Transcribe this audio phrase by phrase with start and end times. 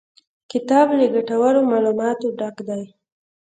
[0.51, 2.83] کتاب له ګټورو معلوماتو ډک دی.